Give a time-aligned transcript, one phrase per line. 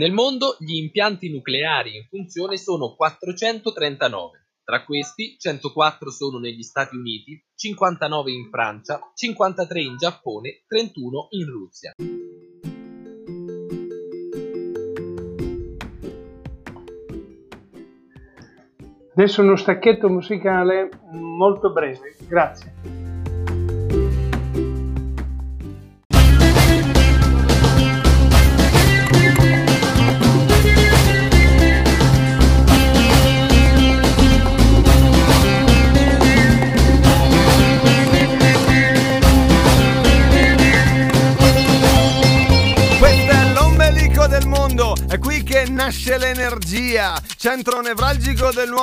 [0.00, 4.46] Nel mondo gli impianti nucleari in funzione sono 439.
[4.64, 11.46] Tra questi 104 sono negli Stati Uniti, 59 in Francia, 53 in Giappone, 31 in
[11.50, 11.94] Russia.
[19.12, 22.99] Adesso uno stacchetto musicale molto breve, grazie.
[45.08, 48.78] È qui che nasce l'energia, centro nevralgico del nuovo